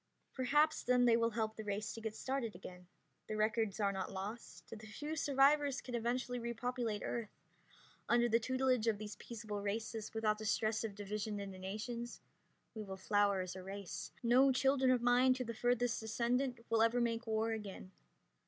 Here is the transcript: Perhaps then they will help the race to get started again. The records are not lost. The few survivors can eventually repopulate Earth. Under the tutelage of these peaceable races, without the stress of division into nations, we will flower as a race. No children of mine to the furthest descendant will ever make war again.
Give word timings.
Perhaps 0.33 0.81
then 0.81 1.05
they 1.05 1.15
will 1.15 1.29
help 1.29 1.55
the 1.55 1.63
race 1.63 1.93
to 1.93 2.01
get 2.01 2.15
started 2.15 2.55
again. 2.55 2.87
The 3.27 3.35
records 3.35 3.79
are 3.79 3.91
not 3.91 4.11
lost. 4.11 4.67
The 4.71 4.87
few 4.87 5.15
survivors 5.15 5.79
can 5.79 5.93
eventually 5.93 6.39
repopulate 6.39 7.03
Earth. 7.05 7.29
Under 8.09 8.27
the 8.27 8.39
tutelage 8.39 8.87
of 8.87 8.97
these 8.97 9.15
peaceable 9.17 9.61
races, 9.61 10.11
without 10.15 10.39
the 10.39 10.45
stress 10.45 10.83
of 10.83 10.95
division 10.95 11.39
into 11.39 11.59
nations, 11.59 12.19
we 12.73 12.81
will 12.81 12.97
flower 12.97 13.41
as 13.41 13.55
a 13.55 13.61
race. 13.61 14.11
No 14.23 14.51
children 14.51 14.89
of 14.89 15.03
mine 15.03 15.35
to 15.35 15.43
the 15.43 15.53
furthest 15.53 15.99
descendant 15.99 16.65
will 16.71 16.81
ever 16.81 16.99
make 16.99 17.27
war 17.27 17.51
again. 17.51 17.91